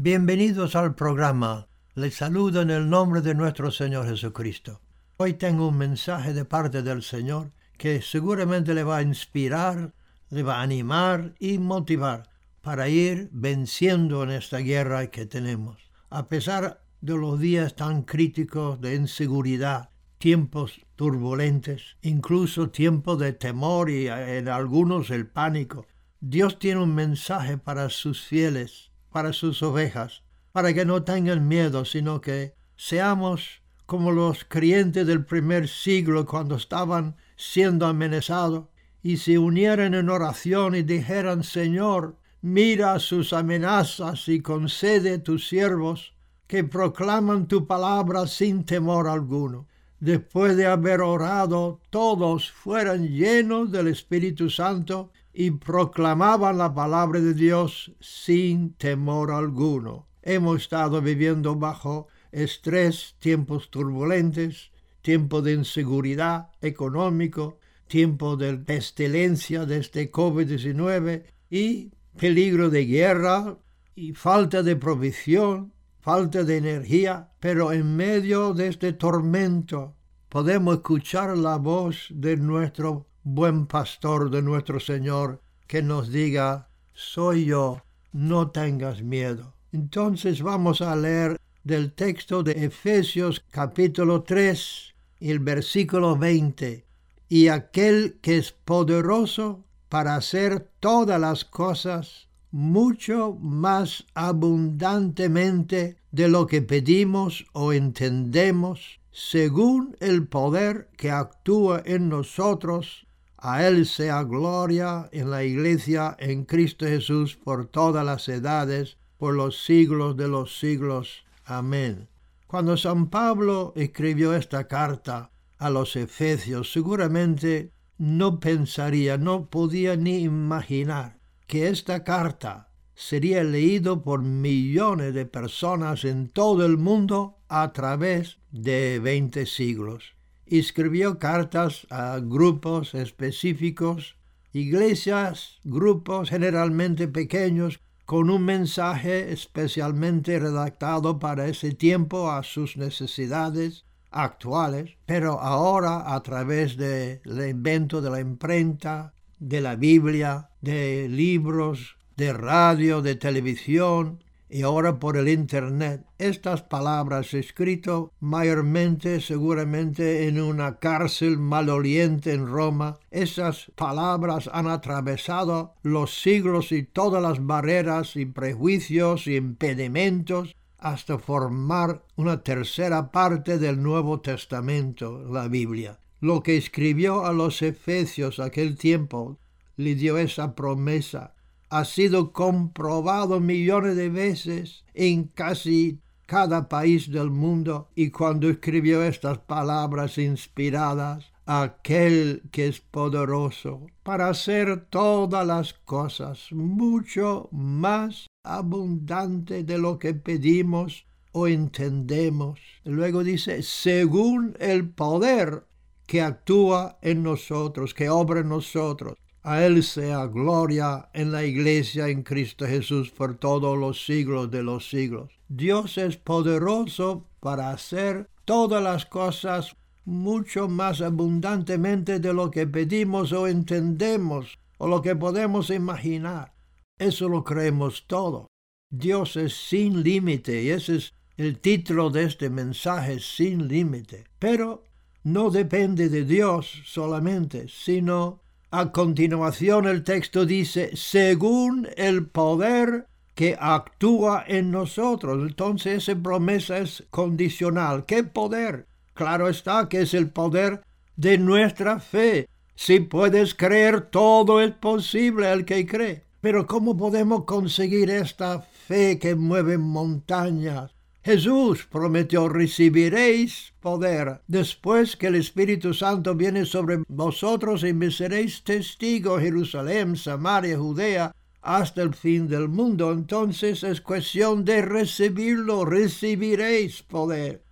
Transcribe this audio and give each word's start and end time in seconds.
Bienvenidos 0.00 0.76
al 0.76 0.94
programa. 0.94 1.66
Les 1.96 2.14
saludo 2.14 2.62
en 2.62 2.70
el 2.70 2.88
nombre 2.88 3.20
de 3.20 3.34
nuestro 3.34 3.72
Señor 3.72 4.06
Jesucristo. 4.06 4.80
Hoy 5.16 5.34
tengo 5.34 5.66
un 5.66 5.76
mensaje 5.76 6.32
de 6.32 6.44
parte 6.44 6.82
del 6.82 7.02
Señor 7.02 7.50
que 7.76 8.00
seguramente 8.00 8.74
le 8.74 8.84
va 8.84 8.98
a 8.98 9.02
inspirar, 9.02 9.92
le 10.30 10.44
va 10.44 10.60
a 10.60 10.62
animar 10.62 11.34
y 11.40 11.58
motivar 11.58 12.30
para 12.62 12.88
ir 12.88 13.28
venciendo 13.32 14.22
en 14.22 14.30
esta 14.30 14.58
guerra 14.58 15.08
que 15.08 15.26
tenemos. 15.26 15.90
A 16.10 16.28
pesar 16.28 16.84
de 17.00 17.16
los 17.16 17.40
días 17.40 17.74
tan 17.74 18.04
críticos 18.04 18.80
de 18.80 18.94
inseguridad, 18.94 19.90
tiempos 20.18 20.80
turbulentes, 20.94 21.96
incluso 22.02 22.70
tiempos 22.70 23.18
de 23.18 23.32
temor 23.32 23.90
y 23.90 24.06
en 24.06 24.48
algunos 24.48 25.10
el 25.10 25.26
pánico, 25.26 25.86
Dios 26.20 26.60
tiene 26.60 26.84
un 26.84 26.94
mensaje 26.94 27.58
para 27.58 27.90
sus 27.90 28.24
fieles 28.24 28.87
para 29.10 29.32
sus 29.32 29.62
ovejas, 29.62 30.22
para 30.52 30.72
que 30.74 30.84
no 30.84 31.02
tengan 31.02 31.48
miedo, 31.48 31.84
sino 31.84 32.20
que 32.20 32.54
seamos 32.76 33.62
como 33.86 34.12
los 34.12 34.44
creyentes 34.44 35.06
del 35.06 35.24
primer 35.24 35.68
siglo 35.68 36.26
cuando 36.26 36.56
estaban 36.56 37.16
siendo 37.36 37.86
amenazados 37.86 38.66
y 39.02 39.16
se 39.16 39.38
unieran 39.38 39.94
en 39.94 40.10
oración 40.10 40.74
y 40.74 40.82
dijeran, 40.82 41.42
Señor, 41.42 42.16
mira 42.42 42.98
sus 42.98 43.32
amenazas 43.32 44.28
y 44.28 44.40
concede 44.40 45.14
a 45.14 45.22
tus 45.22 45.48
siervos 45.48 46.12
que 46.46 46.64
proclaman 46.64 47.46
tu 47.46 47.66
palabra 47.66 48.26
sin 48.26 48.64
temor 48.64 49.08
alguno. 49.08 49.66
Después 50.00 50.56
de 50.56 50.66
haber 50.66 51.00
orado, 51.00 51.80
todos 51.90 52.50
fueran 52.50 53.08
llenos 53.08 53.72
del 53.72 53.88
Espíritu 53.88 54.48
Santo 54.48 55.10
y 55.40 55.52
proclamaban 55.52 56.58
la 56.58 56.74
palabra 56.74 57.20
de 57.20 57.32
Dios 57.32 57.92
sin 58.00 58.72
temor 58.72 59.30
alguno. 59.30 60.08
Hemos 60.20 60.62
estado 60.62 61.00
viviendo 61.00 61.54
bajo 61.54 62.08
estrés, 62.32 63.14
tiempos 63.20 63.70
turbulentos, 63.70 64.72
tiempo 65.00 65.40
de 65.40 65.52
inseguridad 65.52 66.50
económico, 66.60 67.60
tiempo 67.86 68.36
de 68.36 68.56
pestilencia 68.56 69.60
desde 69.60 69.78
este 69.78 70.10
COVID-19 70.10 71.22
y 71.48 71.92
peligro 72.18 72.68
de 72.68 72.86
guerra 72.86 73.58
y 73.94 74.14
falta 74.14 74.64
de 74.64 74.74
provisión, 74.74 75.72
falta 76.00 76.42
de 76.42 76.56
energía, 76.56 77.30
pero 77.38 77.70
en 77.70 77.94
medio 77.94 78.54
de 78.54 78.66
este 78.66 78.92
tormento 78.92 79.94
podemos 80.28 80.78
escuchar 80.78 81.38
la 81.38 81.58
voz 81.58 82.08
de 82.10 82.36
nuestro 82.36 83.07
buen 83.34 83.66
pastor 83.66 84.30
de 84.30 84.40
nuestro 84.40 84.80
Señor, 84.80 85.42
que 85.66 85.82
nos 85.82 86.10
diga, 86.10 86.70
soy 86.94 87.44
yo, 87.44 87.82
no 88.10 88.50
tengas 88.50 89.02
miedo. 89.02 89.54
Entonces 89.70 90.40
vamos 90.42 90.80
a 90.80 90.96
leer 90.96 91.38
del 91.62 91.92
texto 91.92 92.42
de 92.42 92.64
Efesios 92.64 93.44
capítulo 93.50 94.22
3, 94.22 94.94
el 95.20 95.40
versículo 95.40 96.16
20. 96.16 96.86
Y 97.28 97.48
aquel 97.48 98.18
que 98.22 98.38
es 98.38 98.52
poderoso 98.52 99.62
para 99.90 100.16
hacer 100.16 100.70
todas 100.80 101.20
las 101.20 101.44
cosas 101.44 102.28
mucho 102.50 103.36
más 103.38 104.06
abundantemente 104.14 105.98
de 106.12 106.28
lo 106.28 106.46
que 106.46 106.62
pedimos 106.62 107.44
o 107.52 107.74
entendemos, 107.74 109.00
según 109.12 109.98
el 110.00 110.26
poder 110.26 110.88
que 110.96 111.10
actúa 111.10 111.82
en 111.84 112.08
nosotros 112.08 113.06
a 113.38 113.66
Él 113.66 113.86
sea 113.86 114.24
gloria 114.24 115.08
en 115.12 115.30
la 115.30 115.44
iglesia 115.44 116.16
en 116.18 116.44
Cristo 116.44 116.86
Jesús 116.86 117.36
por 117.36 117.66
todas 117.66 118.04
las 118.04 118.28
edades, 118.28 118.98
por 119.16 119.34
los 119.34 119.64
siglos 119.64 120.16
de 120.16 120.28
los 120.28 120.58
siglos. 120.58 121.24
Amén. 121.44 122.08
Cuando 122.48 122.76
San 122.76 123.10
Pablo 123.10 123.72
escribió 123.76 124.34
esta 124.34 124.66
carta 124.66 125.30
a 125.56 125.70
los 125.70 125.94
Efesios, 125.94 126.72
seguramente 126.72 127.72
no 127.96 128.40
pensaría, 128.40 129.18
no 129.18 129.46
podía 129.46 129.96
ni 129.96 130.18
imaginar 130.18 131.18
que 131.46 131.68
esta 131.68 132.02
carta 132.04 132.70
sería 132.94 133.44
leído 133.44 134.02
por 134.02 134.22
millones 134.22 135.14
de 135.14 135.26
personas 135.26 136.04
en 136.04 136.28
todo 136.28 136.66
el 136.66 136.76
mundo 136.76 137.38
a 137.48 137.72
través 137.72 138.38
de 138.50 138.98
veinte 138.98 139.46
siglos 139.46 140.17
escribió 140.50 141.18
cartas 141.18 141.86
a 141.90 142.18
grupos 142.22 142.94
específicos, 142.94 144.16
iglesias, 144.52 145.58
grupos 145.64 146.30
generalmente 146.30 147.08
pequeños, 147.08 147.80
con 148.06 148.30
un 148.30 148.44
mensaje 148.44 149.32
especialmente 149.32 150.38
redactado 150.38 151.18
para 151.18 151.46
ese 151.46 151.72
tiempo 151.72 152.30
a 152.30 152.42
sus 152.42 152.78
necesidades 152.78 153.84
actuales, 154.10 154.96
pero 155.04 155.40
ahora 155.40 156.14
a 156.14 156.22
través 156.22 156.76
del 156.76 157.20
invento 157.26 158.00
de 158.00 158.10
la 158.10 158.20
imprenta, 158.20 159.12
de 159.38 159.60
la 159.60 159.76
Biblia, 159.76 160.48
de 160.62 161.08
libros, 161.08 161.96
de 162.16 162.32
radio, 162.32 163.02
de 163.02 163.14
televisión, 163.14 164.24
y 164.50 164.62
ahora 164.62 164.98
por 164.98 165.16
el 165.16 165.28
Internet. 165.28 166.04
Estas 166.18 166.62
palabras 166.62 167.34
escritas 167.34 168.04
mayormente 168.20 169.20
seguramente 169.20 170.26
en 170.26 170.40
una 170.40 170.78
cárcel 170.78 171.38
maloliente 171.38 172.32
en 172.32 172.46
Roma, 172.46 172.98
esas 173.10 173.70
palabras 173.74 174.48
han 174.52 174.68
atravesado 174.68 175.74
los 175.82 176.20
siglos 176.20 176.72
y 176.72 176.82
todas 176.82 177.22
las 177.22 177.44
barreras 177.44 178.16
y 178.16 178.26
prejuicios 178.26 179.26
y 179.26 179.36
impedimentos 179.36 180.56
hasta 180.78 181.18
formar 181.18 182.04
una 182.16 182.42
tercera 182.42 183.10
parte 183.10 183.58
del 183.58 183.82
Nuevo 183.82 184.20
Testamento, 184.20 185.24
la 185.24 185.48
Biblia. 185.48 185.98
Lo 186.20 186.42
que 186.42 186.56
escribió 186.56 187.26
a 187.26 187.32
los 187.32 187.62
Efesios 187.62 188.38
aquel 188.40 188.76
tiempo 188.76 189.38
le 189.76 189.94
dio 189.94 190.18
esa 190.18 190.54
promesa 190.54 191.34
ha 191.70 191.84
sido 191.84 192.32
comprobado 192.32 193.40
millones 193.40 193.96
de 193.96 194.08
veces 194.08 194.84
en 194.94 195.24
casi 195.24 196.00
cada 196.26 196.68
país 196.68 197.10
del 197.10 197.30
mundo 197.30 197.88
y 197.94 198.10
cuando 198.10 198.50
escribió 198.50 199.02
estas 199.02 199.38
palabras 199.38 200.18
inspiradas, 200.18 201.32
aquel 201.46 202.42
que 202.50 202.68
es 202.68 202.80
poderoso 202.80 203.86
para 204.02 204.28
hacer 204.28 204.86
todas 204.90 205.46
las 205.46 205.72
cosas 205.72 206.52
mucho 206.52 207.48
más 207.50 208.26
abundante 208.44 209.64
de 209.64 209.78
lo 209.78 209.98
que 209.98 210.12
pedimos 210.12 211.06
o 211.32 211.46
entendemos. 211.46 212.60
Luego 212.84 213.24
dice, 213.24 213.62
según 213.62 214.54
el 214.60 214.90
poder 214.90 215.64
que 216.06 216.20
actúa 216.20 216.98
en 217.00 217.22
nosotros, 217.22 217.94
que 217.94 218.10
obra 218.10 218.40
en 218.40 218.48
nosotros. 218.48 219.14
A 219.42 219.64
Él 219.64 219.82
sea 219.82 220.26
gloria 220.26 221.08
en 221.12 221.32
la 221.32 221.44
iglesia 221.44 222.08
en 222.08 222.22
Cristo 222.22 222.66
Jesús 222.66 223.10
por 223.10 223.36
todos 223.36 223.78
los 223.78 224.04
siglos 224.04 224.50
de 224.50 224.62
los 224.62 224.88
siglos. 224.88 225.30
Dios 225.48 225.96
es 225.96 226.16
poderoso 226.16 227.26
para 227.40 227.70
hacer 227.70 228.28
todas 228.44 228.82
las 228.82 229.06
cosas 229.06 229.76
mucho 230.04 230.68
más 230.68 231.00
abundantemente 231.00 232.18
de 232.18 232.32
lo 232.32 232.50
que 232.50 232.66
pedimos 232.66 233.32
o 233.32 233.46
entendemos 233.46 234.58
o 234.78 234.88
lo 234.88 235.02
que 235.02 235.14
podemos 235.14 235.70
imaginar. 235.70 236.54
Eso 236.98 237.28
lo 237.28 237.44
creemos 237.44 238.06
todo. 238.06 238.48
Dios 238.90 239.36
es 239.36 239.54
sin 239.54 240.02
límite 240.02 240.62
y 240.62 240.70
ese 240.70 240.96
es 240.96 241.14
el 241.36 241.60
título 241.60 242.10
de 242.10 242.24
este 242.24 242.50
mensaje, 242.50 243.20
sin 243.20 243.68
límite. 243.68 244.24
Pero 244.38 244.84
no 245.22 245.50
depende 245.50 246.08
de 246.08 246.24
Dios 246.24 246.82
solamente, 246.86 247.68
sino 247.68 248.40
a 248.70 248.92
continuación 248.92 249.86
el 249.86 250.04
texto 250.04 250.44
dice, 250.44 250.90
según 250.94 251.88
el 251.96 252.26
poder 252.26 253.06
que 253.34 253.56
actúa 253.58 254.44
en 254.46 254.70
nosotros. 254.70 255.48
Entonces 255.48 256.08
esa 256.08 256.20
promesa 256.20 256.78
es 256.78 257.04
condicional. 257.10 258.04
¿Qué 258.04 258.24
poder? 258.24 258.86
Claro 259.14 259.48
está 259.48 259.88
que 259.88 260.02
es 260.02 260.12
el 260.12 260.30
poder 260.30 260.82
de 261.16 261.38
nuestra 261.38 262.00
fe. 262.00 262.48
Si 262.74 263.00
puedes 263.00 263.54
creer, 263.54 264.02
todo 264.02 264.60
es 264.60 264.72
posible 264.72 265.48
al 265.48 265.64
que 265.64 265.86
cree. 265.86 266.24
Pero 266.40 266.66
¿cómo 266.66 266.96
podemos 266.96 267.44
conseguir 267.44 268.10
esta 268.10 268.60
fe 268.60 269.18
que 269.18 269.34
mueve 269.34 269.78
montañas? 269.78 270.92
Jesús 271.24 271.86
prometió, 271.90 272.48
recibiréis 272.48 273.74
poder 273.80 274.40
después 274.46 275.16
que 275.16 275.26
el 275.26 275.34
Espíritu 275.34 275.92
Santo 275.92 276.34
viene 276.34 276.64
sobre 276.64 277.02
vosotros 277.08 277.84
y 277.84 277.92
me 277.92 278.10
seréis 278.10 278.62
testigo 278.62 279.38
Jerusalén, 279.38 280.16
Samaria, 280.16 280.78
Judea, 280.78 281.32
hasta 281.60 282.02
el 282.02 282.14
fin 282.14 282.48
del 282.48 282.68
mundo. 282.68 283.12
Entonces 283.12 283.82
es 283.82 284.00
cuestión 284.00 284.64
de 284.64 284.80
recibirlo, 284.80 285.84
recibiréis 285.84 287.02
poder. 287.02 287.64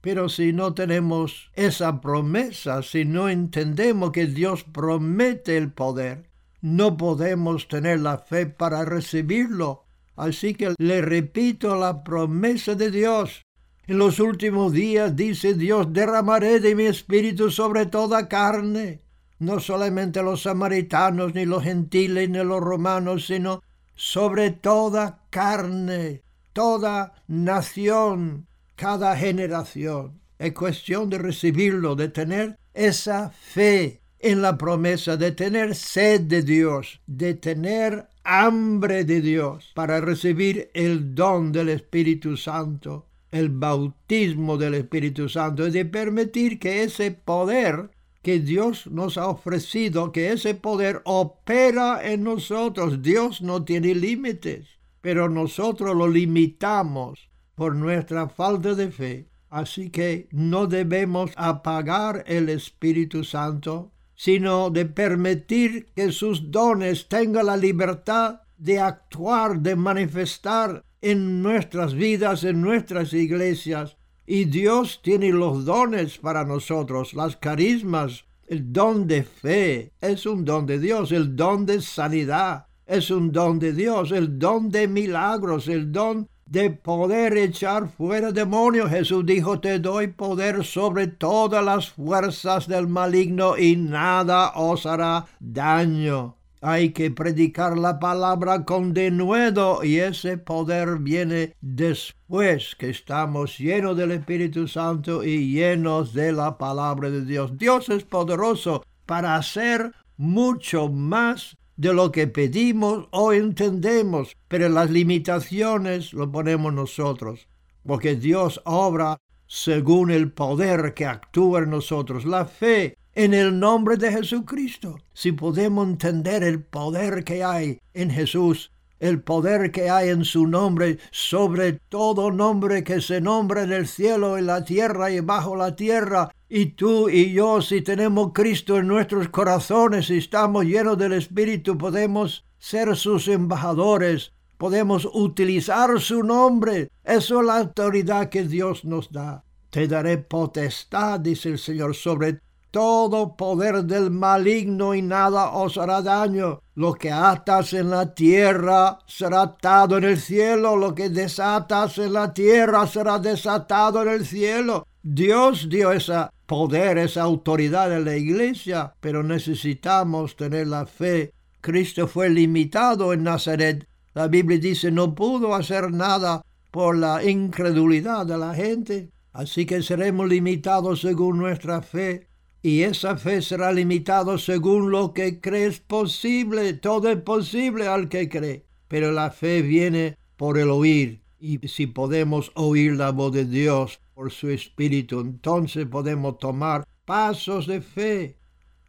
Pero 0.00 0.28
si 0.28 0.52
no 0.52 0.74
tenemos 0.74 1.50
esa 1.54 2.00
promesa, 2.00 2.82
si 2.82 3.04
no 3.04 3.28
entendemos 3.28 4.10
que 4.10 4.26
Dios 4.26 4.64
promete 4.64 5.56
el 5.56 5.70
poder, 5.70 6.28
no 6.60 6.96
podemos 6.96 7.68
tener 7.68 8.00
la 8.00 8.18
fe 8.18 8.46
para 8.46 8.84
recibirlo 8.84 9.84
Así 10.22 10.54
que 10.54 10.72
le 10.78 11.02
repito 11.02 11.74
la 11.74 12.04
promesa 12.04 12.76
de 12.76 12.92
Dios. 12.92 13.42
En 13.88 13.98
los 13.98 14.20
últimos 14.20 14.72
días, 14.72 15.16
dice 15.16 15.54
Dios, 15.54 15.92
derramaré 15.92 16.60
de 16.60 16.76
mi 16.76 16.84
espíritu 16.84 17.50
sobre 17.50 17.86
toda 17.86 18.28
carne, 18.28 19.02
no 19.40 19.58
solamente 19.58 20.22
los 20.22 20.42
samaritanos, 20.42 21.34
ni 21.34 21.44
los 21.44 21.64
gentiles, 21.64 22.30
ni 22.30 22.38
los 22.38 22.60
romanos, 22.60 23.26
sino 23.26 23.62
sobre 23.96 24.52
toda 24.52 25.24
carne, 25.28 26.22
toda 26.52 27.14
nación, 27.26 28.46
cada 28.76 29.16
generación. 29.16 30.20
Es 30.38 30.52
cuestión 30.52 31.10
de 31.10 31.18
recibirlo, 31.18 31.96
de 31.96 32.08
tener 32.10 32.56
esa 32.74 33.30
fe 33.30 34.02
en 34.20 34.40
la 34.40 34.56
promesa, 34.56 35.16
de 35.16 35.32
tener 35.32 35.74
sed 35.74 36.20
de 36.20 36.42
Dios, 36.42 37.00
de 37.08 37.34
tener 37.34 38.06
hambre 38.24 39.04
de 39.04 39.20
Dios 39.20 39.72
para 39.74 40.00
recibir 40.00 40.70
el 40.74 41.14
don 41.14 41.52
del 41.52 41.68
Espíritu 41.68 42.36
Santo, 42.36 43.06
el 43.30 43.48
bautismo 43.48 44.56
del 44.56 44.74
Espíritu 44.74 45.28
Santo, 45.28 45.66
y 45.66 45.70
de 45.70 45.84
permitir 45.84 46.58
que 46.58 46.82
ese 46.82 47.10
poder 47.10 47.90
que 48.22 48.38
Dios 48.38 48.86
nos 48.86 49.18
ha 49.18 49.28
ofrecido, 49.28 50.12
que 50.12 50.32
ese 50.32 50.54
poder 50.54 51.02
opera 51.04 52.00
en 52.10 52.22
nosotros. 52.22 53.02
Dios 53.02 53.42
no 53.42 53.64
tiene 53.64 53.94
límites, 53.94 54.68
pero 55.00 55.28
nosotros 55.28 55.94
lo 55.96 56.08
limitamos 56.08 57.28
por 57.56 57.74
nuestra 57.74 58.28
falta 58.28 58.74
de 58.74 58.90
fe. 58.90 59.28
Así 59.50 59.90
que 59.90 60.28
no 60.30 60.66
debemos 60.66 61.32
apagar 61.36 62.24
el 62.26 62.48
Espíritu 62.48 63.22
Santo, 63.24 63.91
sino 64.22 64.70
de 64.70 64.86
permitir 64.86 65.86
que 65.96 66.12
sus 66.12 66.52
dones 66.52 67.08
tengan 67.08 67.46
la 67.46 67.56
libertad 67.56 68.42
de 68.56 68.78
actuar, 68.78 69.58
de 69.58 69.74
manifestar 69.74 70.84
en 71.00 71.42
nuestras 71.42 71.92
vidas, 71.92 72.44
en 72.44 72.60
nuestras 72.60 73.12
iglesias. 73.14 73.96
Y 74.24 74.44
Dios 74.44 75.00
tiene 75.02 75.30
los 75.30 75.64
dones 75.64 76.18
para 76.18 76.44
nosotros, 76.44 77.14
las 77.14 77.34
carismas, 77.36 78.24
el 78.46 78.72
don 78.72 79.08
de 79.08 79.24
fe 79.24 79.92
es 80.00 80.24
un 80.24 80.44
don 80.44 80.66
de 80.66 80.78
Dios, 80.78 81.10
el 81.10 81.34
don 81.34 81.66
de 81.66 81.80
sanidad 81.80 82.68
es 82.86 83.10
un 83.10 83.32
don 83.32 83.58
de 83.58 83.72
Dios, 83.72 84.12
el 84.12 84.38
don 84.38 84.70
de 84.70 84.86
milagros, 84.86 85.66
el 85.66 85.90
don 85.90 86.28
de 86.52 86.68
poder 86.68 87.38
echar 87.38 87.88
fuera 87.88 88.30
demonios. 88.30 88.90
Jesús 88.90 89.24
dijo, 89.24 89.58
te 89.58 89.78
doy 89.78 90.08
poder 90.08 90.64
sobre 90.64 91.06
todas 91.06 91.64
las 91.64 91.88
fuerzas 91.88 92.68
del 92.68 92.88
maligno 92.88 93.56
y 93.56 93.76
nada 93.76 94.52
os 94.54 94.84
hará 94.84 95.24
daño. 95.40 96.36
Hay 96.60 96.90
que 96.90 97.10
predicar 97.10 97.78
la 97.78 97.98
palabra 97.98 98.66
con 98.66 98.92
denuedo 98.92 99.82
y 99.82 99.96
ese 99.96 100.36
poder 100.36 100.98
viene 100.98 101.56
después 101.62 102.76
que 102.76 102.90
estamos 102.90 103.56
llenos 103.56 103.96
del 103.96 104.12
Espíritu 104.12 104.68
Santo 104.68 105.24
y 105.24 105.54
llenos 105.54 106.12
de 106.12 106.32
la 106.32 106.58
palabra 106.58 107.08
de 107.08 107.24
Dios. 107.24 107.56
Dios 107.56 107.88
es 107.88 108.04
poderoso 108.04 108.84
para 109.06 109.36
hacer 109.36 109.92
mucho 110.18 110.90
más 110.90 111.56
de 111.82 111.92
lo 111.92 112.12
que 112.12 112.28
pedimos 112.28 113.08
o 113.10 113.32
entendemos, 113.32 114.36
pero 114.46 114.68
las 114.68 114.88
limitaciones 114.88 116.12
lo 116.12 116.30
ponemos 116.30 116.72
nosotros, 116.72 117.48
porque 117.84 118.14
Dios 118.14 118.60
obra 118.64 119.18
según 119.48 120.12
el 120.12 120.30
poder 120.30 120.94
que 120.94 121.06
actúa 121.06 121.64
en 121.64 121.70
nosotros, 121.70 122.24
la 122.24 122.44
fe 122.44 122.96
en 123.16 123.34
el 123.34 123.58
nombre 123.58 123.96
de 123.96 124.12
Jesucristo. 124.12 125.00
Si 125.12 125.32
podemos 125.32 125.88
entender 125.88 126.44
el 126.44 126.62
poder 126.62 127.24
que 127.24 127.42
hay 127.42 127.80
en 127.94 128.10
Jesús, 128.10 128.70
el 129.02 129.20
poder 129.20 129.72
que 129.72 129.90
hay 129.90 130.10
en 130.10 130.24
su 130.24 130.46
nombre, 130.46 130.98
sobre 131.10 131.72
todo 131.88 132.30
nombre 132.30 132.84
que 132.84 133.00
se 133.00 133.20
nombra 133.20 133.64
en 133.64 133.72
el 133.72 133.88
cielo, 133.88 134.38
en 134.38 134.46
la 134.46 134.64
tierra 134.64 135.10
y 135.10 135.18
bajo 135.18 135.56
la 135.56 135.74
tierra. 135.74 136.30
Y 136.48 136.66
tú 136.66 137.08
y 137.08 137.32
yo, 137.32 137.60
si 137.62 137.82
tenemos 137.82 138.30
Cristo 138.32 138.78
en 138.78 138.86
nuestros 138.86 139.28
corazones 139.28 140.08
y 140.08 140.18
estamos 140.18 140.66
llenos 140.66 140.96
del 140.98 141.14
Espíritu, 141.14 141.76
podemos 141.76 142.44
ser 142.58 142.94
sus 142.96 143.26
embajadores, 143.26 144.32
podemos 144.56 145.08
utilizar 145.12 146.00
su 146.00 146.22
nombre. 146.22 146.88
Es 147.02 147.28
la 147.30 147.58
autoridad 147.58 148.28
que 148.28 148.44
Dios 148.44 148.84
nos 148.84 149.10
da. 149.10 149.42
Te 149.70 149.88
daré 149.88 150.18
potestad, 150.18 151.18
dice 151.18 151.48
el 151.48 151.58
Señor, 151.58 151.96
sobre 151.96 152.38
todo 152.72 153.36
poder 153.36 153.84
del 153.84 154.10
maligno 154.10 154.94
y 154.94 155.02
nada 155.02 155.50
os 155.50 155.76
hará 155.76 156.00
daño. 156.00 156.60
Lo 156.74 156.94
que 156.94 157.12
atas 157.12 157.74
en 157.74 157.90
la 157.90 158.14
tierra 158.14 158.98
será 159.06 159.42
atado 159.42 159.98
en 159.98 160.04
el 160.04 160.18
cielo, 160.18 160.74
lo 160.76 160.94
que 160.94 161.10
desatas 161.10 161.98
en 161.98 162.14
la 162.14 162.32
tierra 162.32 162.86
será 162.86 163.18
desatado 163.18 164.02
en 164.02 164.08
el 164.08 164.26
cielo. 164.26 164.86
Dios 165.02 165.68
dio 165.68 165.92
ese 165.92 166.14
poder, 166.46 166.96
esa 166.96 167.22
autoridad 167.22 167.94
en 167.94 168.06
la 168.06 168.16
iglesia, 168.16 168.94
pero 169.00 169.22
necesitamos 169.22 170.34
tener 170.34 170.66
la 170.66 170.86
fe. 170.86 171.34
Cristo 171.60 172.08
fue 172.08 172.30
limitado 172.30 173.12
en 173.12 173.24
Nazaret. 173.24 173.86
La 174.14 174.28
Biblia 174.28 174.58
dice 174.58 174.90
no 174.90 175.14
pudo 175.14 175.54
hacer 175.54 175.92
nada 175.92 176.42
por 176.70 176.96
la 176.96 177.22
incredulidad 177.22 178.24
de 178.24 178.38
la 178.38 178.54
gente. 178.54 179.10
Así 179.34 179.66
que 179.66 179.82
seremos 179.82 180.26
limitados 180.26 181.02
según 181.02 181.36
nuestra 181.36 181.82
fe 181.82 182.31
y 182.62 182.82
esa 182.82 183.16
fe 183.16 183.42
será 183.42 183.72
limitada 183.72 184.38
según 184.38 184.92
lo 184.92 185.12
que 185.12 185.40
crees 185.40 185.80
posible. 185.80 186.74
Todo 186.74 187.10
es 187.10 187.20
posible 187.20 187.88
al 187.88 188.08
que 188.08 188.28
cree, 188.28 188.64
pero 188.86 189.10
la 189.10 189.32
fe 189.32 189.62
viene 189.62 190.16
por 190.36 190.58
el 190.58 190.70
oír. 190.70 191.20
Y 191.40 191.58
si 191.66 191.88
podemos 191.88 192.52
oír 192.54 192.92
la 192.92 193.10
voz 193.10 193.32
de 193.32 193.46
Dios 193.46 194.00
por 194.14 194.30
su 194.30 194.48
Espíritu, 194.48 195.20
entonces 195.20 195.86
podemos 195.86 196.38
tomar 196.38 196.86
pasos 197.04 197.66
de 197.66 197.80
fe. 197.80 198.36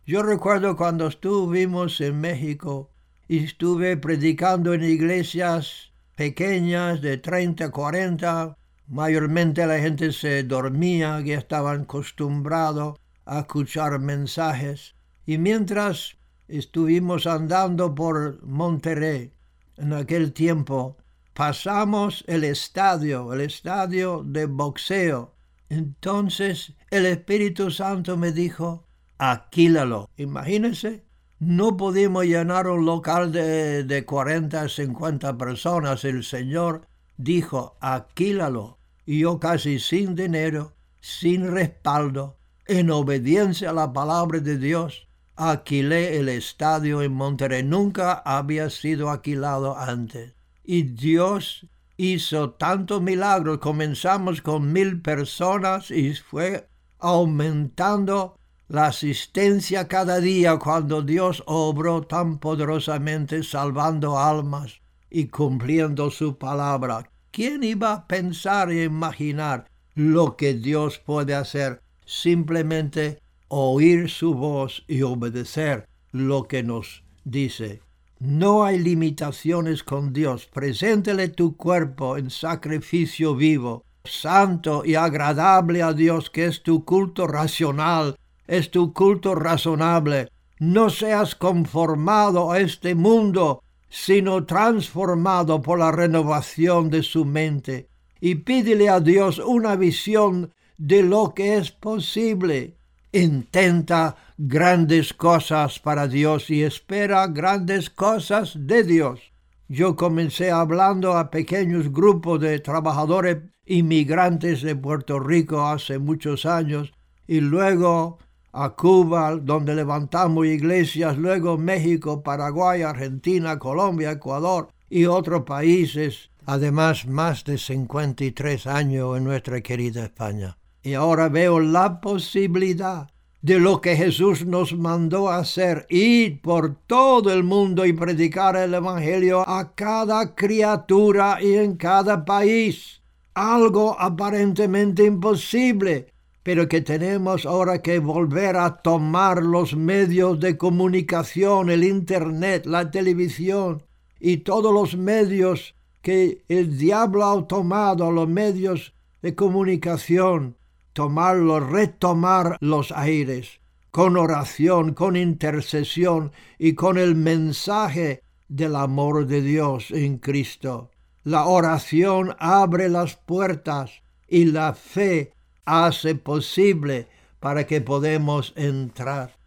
Yo 0.05 0.21
recuerdo 0.21 0.75
cuando 0.75 1.07
estuvimos 1.07 1.99
en 1.99 2.21
México 2.21 2.91
y 3.27 3.45
estuve 3.45 3.97
predicando 3.97 4.75
en 4.75 4.83
iglesias 4.83 5.91
pequeñas 6.15 7.01
de 7.01 7.17
30, 7.17 7.71
40. 7.71 8.55
Mayormente 8.87 9.65
la 9.65 9.79
gente 9.79 10.11
se 10.11 10.43
dormía, 10.43 11.19
ya 11.21 11.39
estaban 11.39 11.81
acostumbrados 11.83 12.99
a 13.25 13.39
escuchar 13.41 13.99
mensajes. 13.99 14.95
Y 15.25 15.37
mientras 15.37 16.17
estuvimos 16.47 17.27
andando 17.27 17.95
por 17.95 18.43
Monterrey, 18.43 19.33
en 19.77 19.93
aquel 19.93 20.33
tiempo, 20.33 20.97
pasamos 21.33 22.23
el 22.27 22.43
estadio, 22.43 23.33
el 23.33 23.41
estadio 23.41 24.23
de 24.25 24.45
boxeo. 24.45 25.33
Entonces 25.69 26.73
el 26.91 27.05
Espíritu 27.05 27.71
Santo 27.71 28.17
me 28.17 28.31
dijo, 28.31 28.85
aquílalo. 29.17 30.09
Imagínense, 30.17 31.03
no 31.39 31.75
pudimos 31.75 32.25
llenar 32.25 32.67
un 32.67 32.85
local 32.85 33.31
de, 33.31 33.83
de 33.83 34.05
40, 34.05 34.69
50 34.69 35.37
personas. 35.37 36.05
El 36.05 36.23
Señor 36.23 36.87
dijo, 37.17 37.77
aquílalo. 37.81 38.77
Y 39.05 39.19
yo 39.19 39.39
casi 39.39 39.79
sin 39.79 40.15
dinero, 40.15 40.73
sin 41.01 41.51
respaldo, 41.51 42.37
en 42.65 42.89
obediencia 42.91 43.71
a 43.71 43.73
la 43.73 43.93
palabra 43.93 44.39
de 44.39 44.57
Dios, 44.57 45.07
alquilé 45.35 46.17
el 46.19 46.29
estadio 46.29 47.01
en 47.01 47.13
Monterrey. 47.13 47.63
Nunca 47.63 48.13
había 48.13 48.69
sido 48.69 49.09
alquilado 49.09 49.77
antes. 49.77 50.33
Y 50.63 50.83
Dios 50.83 51.67
hizo 51.97 52.51
tantos 52.51 53.01
milagros. 53.01 53.59
Comenzamos 53.59 54.41
con 54.41 54.71
mil 54.71 55.01
personas 55.01 55.91
y 55.91 56.13
fue 56.13 56.67
aumentando 56.99 58.37
la 58.67 58.87
asistencia 58.87 59.87
cada 59.87 60.19
día 60.19 60.57
cuando 60.57 61.01
Dios 61.01 61.43
obró 61.45 62.03
tan 62.03 62.39
poderosamente 62.39 63.43
salvando 63.43 64.17
almas 64.17 64.81
y 65.09 65.27
cumpliendo 65.27 66.09
su 66.09 66.37
palabra. 66.37 67.09
¿Quién 67.31 67.63
iba 67.63 67.93
a 67.93 68.07
pensar 68.07 68.71
e 68.71 68.83
imaginar 68.83 69.69
lo 69.95 70.37
que 70.37 70.53
Dios 70.53 70.97
puede 70.99 71.35
hacer 71.35 71.81
simplemente 72.05 73.19
oír 73.47 74.09
su 74.09 74.33
voz 74.33 74.83
y 74.87 75.01
obedecer 75.03 75.87
lo 76.11 76.47
que 76.47 76.63
nos 76.63 77.03
dice. 77.23 77.81
No 78.19 78.63
hay 78.63 78.79
limitaciones 78.79 79.83
con 79.83 80.13
Dios. 80.13 80.45
Preséntele 80.45 81.27
tu 81.27 81.57
cuerpo 81.57 82.17
en 82.17 82.29
sacrificio 82.29 83.35
vivo, 83.35 83.83
santo 84.05 84.83
y 84.85 84.95
agradable 84.95 85.83
a 85.83 85.93
Dios, 85.93 86.29
que 86.29 86.45
es 86.45 86.63
tu 86.63 86.85
culto 86.85 87.27
racional, 87.27 88.15
es 88.47 88.71
tu 88.71 88.93
culto 88.93 89.35
razonable. 89.35 90.29
No 90.59 90.89
seas 90.89 91.35
conformado 91.35 92.51
a 92.51 92.59
este 92.59 92.95
mundo, 92.95 93.61
sino 93.89 94.45
transformado 94.45 95.61
por 95.61 95.79
la 95.79 95.91
renovación 95.91 96.89
de 96.89 97.03
su 97.03 97.25
mente. 97.25 97.89
Y 98.21 98.35
pídele 98.35 98.89
a 98.89 98.99
Dios 98.99 99.39
una 99.39 99.75
visión 99.75 100.53
de 100.85 101.01
lo 101.01 101.33
que 101.33 101.55
es 101.55 101.71
posible. 101.71 102.75
Intenta 103.13 104.17
grandes 104.37 105.13
cosas 105.13 105.79
para 105.79 106.09
Dios 106.09 106.49
y 106.49 106.63
espera 106.63 107.27
grandes 107.27 107.89
cosas 107.89 108.53
de 108.59 108.83
Dios. 108.83 109.31
Yo 109.69 109.95
comencé 109.95 110.51
hablando 110.51 111.13
a 111.17 111.31
pequeños 111.31 111.89
grupos 111.89 112.41
de 112.41 112.59
trabajadores 112.59 113.37
inmigrantes 113.65 114.61
de 114.61 114.75
Puerto 114.75 115.21
Rico 115.21 115.65
hace 115.65 115.99
muchos 115.99 116.45
años 116.45 116.91
y 117.27 117.39
luego 117.39 118.17
a 118.51 118.71
Cuba, 118.71 119.37
donde 119.37 119.75
levantamos 119.75 120.45
iglesias, 120.45 121.17
luego 121.17 121.57
México, 121.57 122.21
Paraguay, 122.23 122.81
Argentina, 122.81 123.57
Colombia, 123.57 124.11
Ecuador 124.11 124.67
y 124.89 125.05
otros 125.05 125.43
países, 125.43 126.29
además 126.45 127.07
más 127.07 127.45
de 127.45 127.57
53 127.57 128.67
años 128.67 129.17
en 129.17 129.23
nuestra 129.23 129.61
querida 129.61 130.03
España. 130.03 130.57
Y 130.83 130.95
ahora 130.95 131.29
veo 131.29 131.61
la 131.61 132.01
posibilidad 132.01 133.09
de 133.41 133.59
lo 133.59 133.81
que 133.81 133.95
Jesús 133.95 134.45
nos 134.45 134.73
mandó 134.73 135.29
hacer, 135.29 135.85
ir 135.89 136.41
por 136.41 136.75
todo 136.87 137.31
el 137.31 137.43
mundo 137.43 137.85
y 137.85 137.93
predicar 137.93 138.55
el 138.55 138.73
Evangelio 138.73 139.47
a 139.47 139.73
cada 139.75 140.35
criatura 140.35 141.39
y 141.41 141.55
en 141.55 141.75
cada 141.75 142.25
país. 142.25 143.01
Algo 143.33 143.99
aparentemente 143.99 145.05
imposible, 145.05 146.07
pero 146.43 146.67
que 146.67 146.81
tenemos 146.81 147.45
ahora 147.45 147.81
que 147.81 147.99
volver 147.99 148.57
a 148.57 148.81
tomar 148.81 149.41
los 149.41 149.75
medios 149.75 150.39
de 150.39 150.57
comunicación, 150.57 151.69
el 151.69 151.83
Internet, 151.83 152.65
la 152.65 152.91
televisión 152.91 153.83
y 154.19 154.37
todos 154.37 154.73
los 154.73 154.95
medios 154.95 155.75
que 156.01 156.43
el 156.47 156.77
diablo 156.77 157.25
ha 157.25 157.47
tomado, 157.47 158.09
los 158.11 158.27
medios 158.27 158.93
de 159.21 159.35
comunicación, 159.35 160.55
tomarlos, 160.93 161.69
retomar 161.69 162.57
los 162.61 162.91
aires, 162.91 163.59
con 163.91 164.17
oración, 164.17 164.93
con 164.93 165.15
intercesión 165.15 166.31
y 166.57 166.73
con 166.73 166.97
el 166.97 167.15
mensaje 167.15 168.23
del 168.47 168.75
amor 168.75 169.27
de 169.27 169.41
Dios 169.41 169.91
en 169.91 170.17
Cristo. 170.17 170.91
La 171.23 171.45
oración 171.45 172.35
abre 172.39 172.89
las 172.89 173.15
puertas 173.15 173.91
y 174.27 174.45
la 174.45 174.73
fe 174.73 175.33
hace 175.65 176.15
posible 176.15 177.07
para 177.39 177.65
que 177.65 177.81
podamos 177.81 178.53
entrar. 178.55 179.37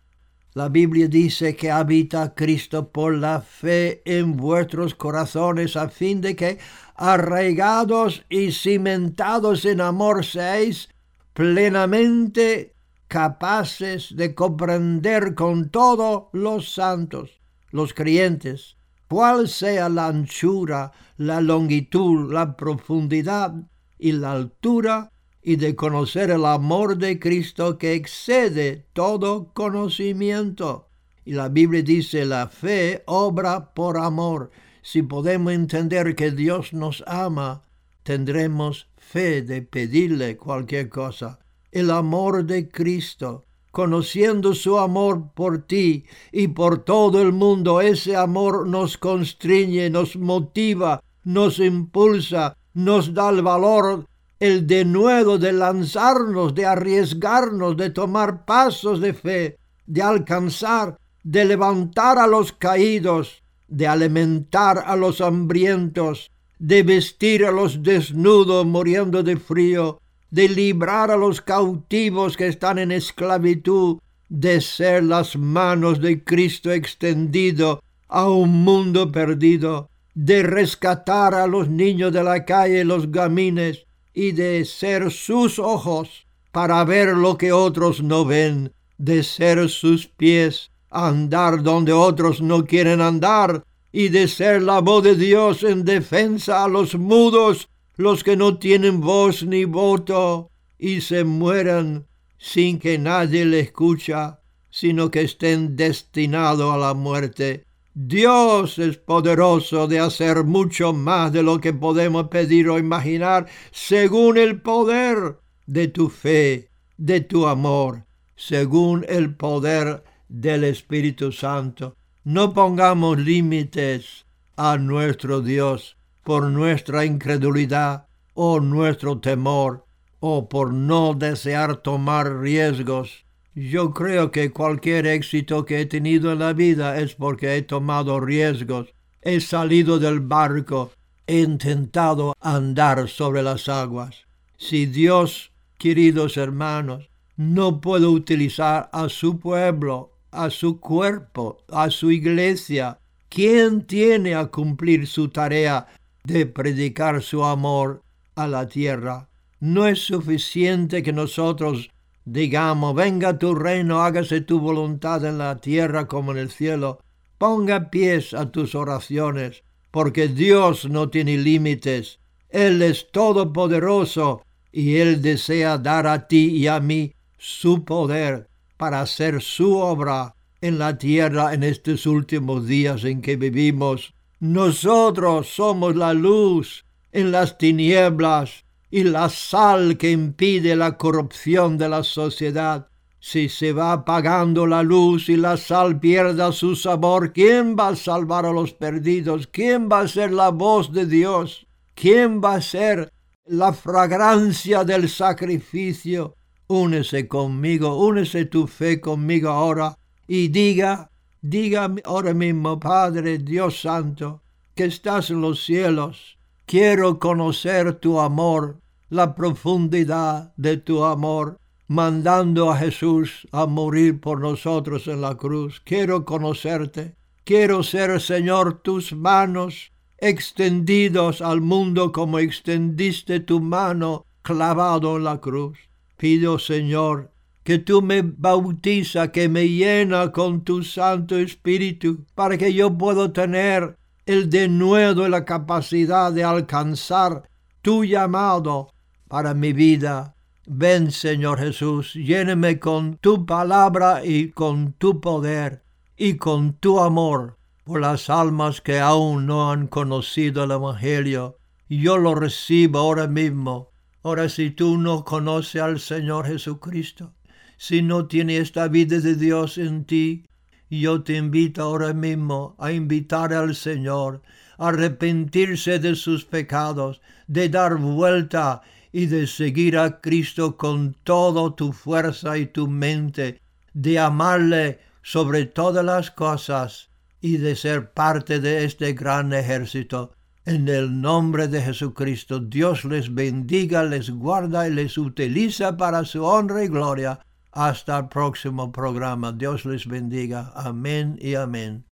La 0.54 0.70
Biblia 0.70 1.06
dice 1.06 1.54
que 1.54 1.70
habita 1.70 2.34
Cristo 2.34 2.88
por 2.88 3.14
la 3.14 3.42
fe 3.42 4.00
en 4.06 4.38
vuestros 4.38 4.94
corazones 4.94 5.76
a 5.76 5.90
fin 5.90 6.22
de 6.22 6.34
que 6.34 6.58
arraigados 6.94 8.24
y 8.30 8.52
cimentados 8.52 9.66
en 9.66 9.82
amor 9.82 10.24
seáis 10.24 10.88
plenamente 11.36 12.72
capaces 13.08 14.16
de 14.16 14.34
comprender 14.34 15.34
con 15.34 15.68
todos 15.68 16.28
los 16.32 16.72
santos, 16.72 17.42
los 17.70 17.92
creyentes, 17.92 18.78
cuál 19.06 19.46
sea 19.46 19.90
la 19.90 20.06
anchura, 20.06 20.92
la 21.18 21.42
longitud, 21.42 22.32
la 22.32 22.56
profundidad 22.56 23.52
y 23.98 24.12
la 24.12 24.32
altura 24.32 25.12
y 25.42 25.56
de 25.56 25.76
conocer 25.76 26.30
el 26.30 26.46
amor 26.46 26.96
de 26.96 27.20
Cristo 27.20 27.76
que 27.76 27.92
excede 27.92 28.86
todo 28.94 29.52
conocimiento. 29.52 30.88
Y 31.26 31.32
la 31.32 31.50
Biblia 31.50 31.82
dice, 31.82 32.24
la 32.24 32.48
fe 32.48 33.02
obra 33.04 33.74
por 33.74 33.98
amor. 33.98 34.50
Si 34.80 35.02
podemos 35.02 35.52
entender 35.52 36.16
que 36.16 36.30
Dios 36.30 36.72
nos 36.72 37.04
ama, 37.06 37.65
tendremos 38.06 38.86
fe 38.96 39.42
de 39.42 39.62
pedirle 39.62 40.36
cualquier 40.36 40.88
cosa. 40.88 41.40
El 41.72 41.90
amor 41.90 42.44
de 42.44 42.68
Cristo, 42.68 43.42
conociendo 43.72 44.54
su 44.54 44.78
amor 44.78 45.32
por 45.34 45.66
ti 45.66 46.04
y 46.30 46.46
por 46.46 46.84
todo 46.84 47.20
el 47.20 47.32
mundo, 47.32 47.80
ese 47.80 48.14
amor 48.14 48.68
nos 48.68 48.96
constriñe, 48.96 49.90
nos 49.90 50.14
motiva, 50.14 51.02
nos 51.24 51.58
impulsa, 51.58 52.56
nos 52.74 53.12
da 53.12 53.30
el 53.30 53.42
valor 53.42 54.06
el 54.38 54.68
denuedo 54.68 55.38
de 55.38 55.52
lanzarnos, 55.52 56.54
de 56.54 56.64
arriesgarnos, 56.64 57.76
de 57.76 57.90
tomar 57.90 58.44
pasos 58.44 59.00
de 59.00 59.14
fe, 59.14 59.58
de 59.84 60.02
alcanzar, 60.02 60.96
de 61.24 61.44
levantar 61.44 62.18
a 62.20 62.28
los 62.28 62.52
caídos, 62.52 63.42
de 63.66 63.88
alimentar 63.88 64.84
a 64.86 64.94
los 64.94 65.20
hambrientos, 65.20 66.30
de 66.58 66.82
vestir 66.82 67.44
a 67.44 67.50
los 67.50 67.82
desnudos 67.82 68.64
muriendo 68.64 69.22
de 69.22 69.36
frío, 69.36 70.00
de 70.30 70.48
librar 70.48 71.10
a 71.10 71.16
los 71.16 71.40
cautivos 71.40 72.36
que 72.36 72.46
están 72.46 72.78
en 72.78 72.92
esclavitud, 72.92 73.98
de 74.28 74.60
ser 74.60 75.04
las 75.04 75.36
manos 75.36 76.00
de 76.00 76.24
Cristo 76.24 76.72
extendido 76.72 77.82
a 78.08 78.28
un 78.28 78.64
mundo 78.64 79.12
perdido, 79.12 79.88
de 80.14 80.42
rescatar 80.42 81.34
a 81.34 81.46
los 81.46 81.68
niños 81.68 82.12
de 82.12 82.24
la 82.24 82.44
calle 82.44 82.84
los 82.84 83.10
gamines, 83.10 83.86
y 84.14 84.32
de 84.32 84.64
ser 84.64 85.10
sus 85.10 85.58
ojos 85.58 86.26
para 86.50 86.82
ver 86.84 87.08
lo 87.08 87.36
que 87.36 87.52
otros 87.52 88.02
no 88.02 88.24
ven, 88.24 88.72
de 88.96 89.22
ser 89.22 89.68
sus 89.68 90.06
pies, 90.06 90.70
andar 90.90 91.62
donde 91.62 91.92
otros 91.92 92.40
no 92.40 92.64
quieren 92.64 93.02
andar, 93.02 93.62
y 93.98 94.10
de 94.10 94.28
ser 94.28 94.62
la 94.62 94.80
voz 94.82 95.02
de 95.04 95.14
Dios 95.14 95.62
en 95.62 95.82
defensa 95.82 96.62
a 96.62 96.68
los 96.68 96.96
mudos, 96.96 97.70
los 97.96 98.22
que 98.22 98.36
no 98.36 98.58
tienen 98.58 99.00
voz 99.00 99.42
ni 99.42 99.64
voto, 99.64 100.50
y 100.78 101.00
se 101.00 101.24
mueran 101.24 102.06
sin 102.36 102.78
que 102.78 102.98
nadie 102.98 103.46
le 103.46 103.60
escucha, 103.60 104.42
sino 104.68 105.10
que 105.10 105.22
estén 105.22 105.76
destinados 105.76 106.74
a 106.74 106.76
la 106.76 106.92
muerte. 106.92 107.64
Dios 107.94 108.78
es 108.78 108.98
poderoso 108.98 109.86
de 109.86 109.98
hacer 109.98 110.44
mucho 110.44 110.92
más 110.92 111.32
de 111.32 111.42
lo 111.42 111.58
que 111.58 111.72
podemos 111.72 112.28
pedir 112.28 112.68
o 112.68 112.78
imaginar, 112.78 113.46
según 113.70 114.36
el 114.36 114.60
poder 114.60 115.38
de 115.64 115.88
tu 115.88 116.10
fe, 116.10 116.68
de 116.98 117.22
tu 117.22 117.46
amor, 117.46 118.04
según 118.36 119.06
el 119.08 119.34
poder 119.34 120.04
del 120.28 120.64
Espíritu 120.64 121.32
Santo. 121.32 121.96
No 122.26 122.52
pongamos 122.52 123.18
límites 123.18 124.26
a 124.56 124.78
nuestro 124.78 125.40
Dios 125.40 125.96
por 126.24 126.42
nuestra 126.50 127.04
incredulidad 127.04 128.08
o 128.34 128.58
nuestro 128.60 129.20
temor 129.20 129.86
o 130.18 130.48
por 130.48 130.72
no 130.72 131.14
desear 131.14 131.76
tomar 131.76 132.40
riesgos 132.40 133.26
yo 133.58 133.94
creo 133.94 134.30
que 134.32 134.50
cualquier 134.50 135.06
éxito 135.06 135.64
que 135.64 135.80
he 135.80 135.86
tenido 135.86 136.30
en 136.30 136.40
la 136.40 136.52
vida 136.52 137.00
es 137.00 137.14
porque 137.14 137.56
he 137.56 137.62
tomado 137.62 138.20
riesgos, 138.20 138.92
he 139.22 139.40
salido 139.40 139.98
del 139.98 140.20
barco, 140.20 140.92
he 141.26 141.40
intentado 141.40 142.34
andar 142.42 143.08
sobre 143.08 143.42
las 143.42 143.70
aguas. 143.70 144.26
Si 144.58 144.84
Dios, 144.84 145.52
queridos 145.78 146.36
hermanos, 146.36 147.08
no 147.38 147.80
puede 147.80 148.06
utilizar 148.06 148.90
a 148.92 149.08
su 149.08 149.40
pueblo, 149.40 150.12
a 150.30 150.50
su 150.50 150.80
cuerpo, 150.80 151.58
a 151.68 151.90
su 151.90 152.10
iglesia, 152.10 152.98
¿quién 153.28 153.86
tiene 153.86 154.34
a 154.34 154.46
cumplir 154.46 155.06
su 155.06 155.28
tarea 155.28 155.86
de 156.24 156.46
predicar 156.46 157.22
su 157.22 157.44
amor 157.44 158.02
a 158.34 158.46
la 158.46 158.68
tierra? 158.68 159.28
No 159.60 159.86
es 159.86 160.00
suficiente 160.00 161.02
que 161.02 161.12
nosotros 161.12 161.90
digamos, 162.26 162.94
venga 162.94 163.38
tu 163.38 163.54
reino, 163.54 164.02
hágase 164.02 164.40
tu 164.40 164.58
voluntad 164.58 165.24
en 165.24 165.38
la 165.38 165.56
tierra 165.58 166.06
como 166.06 166.32
en 166.32 166.38
el 166.38 166.50
cielo, 166.50 166.98
ponga 167.38 167.88
pies 167.88 168.34
a 168.34 168.50
tus 168.50 168.74
oraciones, 168.74 169.62
porque 169.92 170.28
Dios 170.28 170.90
no 170.90 171.08
tiene 171.08 171.38
límites, 171.38 172.18
Él 172.50 172.82
es 172.82 173.10
todopoderoso 173.12 174.42
y 174.72 174.96
Él 174.96 175.22
desea 175.22 175.78
dar 175.78 176.06
a 176.08 176.26
ti 176.26 176.48
y 176.48 176.66
a 176.66 176.80
mí 176.80 177.14
su 177.38 177.84
poder 177.84 178.48
para 178.76 179.00
hacer 179.00 179.42
su 179.42 179.76
obra 179.76 180.34
en 180.60 180.78
la 180.78 180.98
tierra 180.98 181.54
en 181.54 181.62
estos 181.62 182.06
últimos 182.06 182.66
días 182.66 183.04
en 183.04 183.22
que 183.22 183.36
vivimos. 183.36 184.14
Nosotros 184.40 185.48
somos 185.48 185.96
la 185.96 186.12
luz 186.12 186.84
en 187.12 187.32
las 187.32 187.58
tinieblas 187.58 188.64
y 188.90 189.04
la 189.04 189.28
sal 189.28 189.96
que 189.98 190.10
impide 190.10 190.76
la 190.76 190.96
corrupción 190.96 191.78
de 191.78 191.88
la 191.88 192.04
sociedad. 192.04 192.88
Si 193.18 193.48
se 193.48 193.72
va 193.72 193.92
apagando 193.92 194.66
la 194.66 194.82
luz 194.82 195.28
y 195.28 195.36
la 195.36 195.56
sal 195.56 195.98
pierda 195.98 196.52
su 196.52 196.76
sabor, 196.76 197.32
¿quién 197.32 197.74
va 197.76 197.88
a 197.88 197.96
salvar 197.96 198.46
a 198.46 198.52
los 198.52 198.72
perdidos? 198.72 199.48
¿Quién 199.48 199.88
va 199.90 200.00
a 200.00 200.08
ser 200.08 200.30
la 200.32 200.50
voz 200.50 200.92
de 200.92 201.06
Dios? 201.06 201.66
¿Quién 201.94 202.40
va 202.40 202.54
a 202.54 202.60
ser 202.60 203.10
la 203.46 203.72
fragancia 203.72 204.84
del 204.84 205.08
sacrificio? 205.08 206.35
Únese 206.68 207.28
conmigo, 207.28 207.96
únese 207.96 208.44
tu 208.44 208.66
fe 208.66 209.00
conmigo 209.00 209.50
ahora 209.50 209.96
y 210.26 210.48
diga, 210.48 211.10
diga 211.40 211.94
ahora 212.04 212.34
mismo, 212.34 212.80
Padre 212.80 213.38
Dios 213.38 213.80
Santo, 213.80 214.42
que 214.74 214.84
estás 214.84 215.30
en 215.30 215.40
los 215.40 215.64
cielos, 215.64 216.36
Quiero 216.66 217.20
conocer 217.20 218.00
tu 218.00 218.18
amor, 218.18 218.80
la 219.08 219.36
profundidad 219.36 220.52
de 220.56 220.76
tu 220.76 221.04
amor, 221.04 221.60
mandando 221.86 222.72
a 222.72 222.76
Jesús 222.76 223.46
a 223.52 223.66
morir 223.66 224.20
por 224.20 224.40
nosotros 224.40 225.06
en 225.06 225.20
la 225.20 225.36
cruz. 225.36 225.80
Quiero 225.84 226.24
conocerte. 226.24 227.14
Quiero 227.44 227.84
ser, 227.84 228.20
Señor, 228.20 228.82
tus 228.82 229.12
manos, 229.12 229.92
extendidos 230.18 231.40
al 231.40 231.60
mundo 231.60 232.10
como 232.10 232.40
extendiste 232.40 233.38
tu 233.38 233.60
mano 233.60 234.26
clavado 234.42 235.18
en 235.18 235.22
la 235.22 235.40
cruz. 235.40 235.78
Pido, 236.16 236.58
Señor, 236.58 237.32
que 237.62 237.78
tú 237.78 238.00
me 238.02 238.22
bautiza, 238.22 239.32
que 239.32 239.48
me 239.48 239.68
llena 239.68 240.32
con 240.32 240.62
tu 240.62 240.82
Santo 240.82 241.36
Espíritu, 241.36 242.24
para 242.34 242.56
que 242.56 242.72
yo 242.72 242.96
pueda 242.96 243.32
tener 243.32 243.96
el 244.24 244.48
denuedo 244.50 245.26
y 245.26 245.30
la 245.30 245.44
capacidad 245.44 246.32
de 246.32 246.44
alcanzar 246.44 247.48
tu 247.82 248.04
llamado 248.04 248.92
para 249.28 249.54
mi 249.54 249.72
vida. 249.72 250.34
Ven, 250.66 251.12
Señor 251.12 251.58
Jesús, 251.58 252.14
lléneme 252.14 252.80
con 252.80 253.18
tu 253.18 253.46
palabra 253.46 254.24
y 254.24 254.50
con 254.50 254.92
tu 254.94 255.20
poder 255.20 255.84
y 256.16 256.36
con 256.36 256.72
tu 256.74 256.98
amor 256.98 257.56
por 257.84 258.00
las 258.00 258.28
almas 258.30 258.80
que 258.80 258.98
aún 258.98 259.46
no 259.46 259.70
han 259.70 259.86
conocido 259.86 260.64
el 260.64 260.72
Evangelio. 260.72 261.58
Yo 261.88 262.18
lo 262.18 262.34
recibo 262.34 262.98
ahora 262.98 263.28
mismo. 263.28 263.92
Ahora 264.26 264.48
si 264.48 264.72
tú 264.72 264.98
no 264.98 265.24
conoces 265.24 265.80
al 265.80 266.00
Señor 266.00 266.48
Jesucristo, 266.48 267.32
si 267.76 268.02
no 268.02 268.26
tienes 268.26 268.60
esta 268.60 268.88
vida 268.88 269.20
de 269.20 269.36
Dios 269.36 269.78
en 269.78 270.04
ti, 270.04 270.46
yo 270.90 271.22
te 271.22 271.36
invito 271.36 271.82
ahora 271.82 272.12
mismo 272.12 272.74
a 272.80 272.90
invitar 272.90 273.52
al 273.52 273.76
Señor 273.76 274.42
a 274.78 274.88
arrepentirse 274.88 276.00
de 276.00 276.16
sus 276.16 276.44
pecados, 276.44 277.20
de 277.46 277.68
dar 277.68 277.98
vuelta 277.98 278.82
y 279.12 279.26
de 279.26 279.46
seguir 279.46 279.96
a 279.96 280.20
Cristo 280.20 280.76
con 280.76 281.14
toda 281.22 281.76
tu 281.76 281.92
fuerza 281.92 282.58
y 282.58 282.66
tu 282.66 282.88
mente, 282.88 283.60
de 283.94 284.18
amarle 284.18 284.98
sobre 285.22 285.66
todas 285.66 286.04
las 286.04 286.32
cosas 286.32 287.10
y 287.40 287.58
de 287.58 287.76
ser 287.76 288.10
parte 288.10 288.58
de 288.58 288.86
este 288.86 289.12
gran 289.12 289.52
ejército. 289.52 290.35
En 290.66 290.88
el 290.88 291.20
nombre 291.20 291.68
de 291.68 291.80
Jesucristo, 291.80 292.58
Dios 292.58 293.04
les 293.04 293.32
bendiga, 293.32 294.02
les 294.02 294.30
guarda 294.30 294.88
y 294.88 294.92
les 294.92 295.16
utiliza 295.16 295.96
para 295.96 296.24
su 296.24 296.42
honra 296.42 296.82
y 296.82 296.88
gloria. 296.88 297.38
Hasta 297.70 298.18
el 298.18 298.26
próximo 298.26 298.90
programa. 298.90 299.52
Dios 299.52 299.84
les 299.84 300.08
bendiga. 300.08 300.72
Amén 300.74 301.38
y 301.40 301.54
amén. 301.54 302.04